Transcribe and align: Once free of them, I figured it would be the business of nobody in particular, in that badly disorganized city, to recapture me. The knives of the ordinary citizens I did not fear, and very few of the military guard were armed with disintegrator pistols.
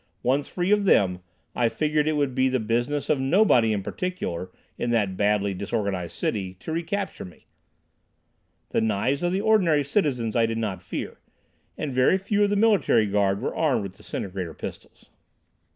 Once 0.23 0.47
free 0.47 0.71
of 0.71 0.85
them, 0.85 1.19
I 1.53 1.69
figured 1.69 2.07
it 2.07 2.13
would 2.15 2.33
be 2.33 2.49
the 2.49 2.59
business 2.59 3.07
of 3.07 3.19
nobody 3.19 3.71
in 3.71 3.83
particular, 3.83 4.49
in 4.75 4.89
that 4.89 5.15
badly 5.15 5.53
disorganized 5.53 6.15
city, 6.17 6.55
to 6.55 6.71
recapture 6.71 7.23
me. 7.23 7.45
The 8.69 8.81
knives 8.81 9.21
of 9.21 9.31
the 9.31 9.41
ordinary 9.41 9.83
citizens 9.83 10.35
I 10.35 10.47
did 10.47 10.57
not 10.57 10.81
fear, 10.81 11.19
and 11.77 11.93
very 11.93 12.17
few 12.17 12.43
of 12.43 12.49
the 12.49 12.55
military 12.55 13.05
guard 13.05 13.41
were 13.43 13.55
armed 13.55 13.83
with 13.83 13.95
disintegrator 13.95 14.55
pistols. 14.55 15.11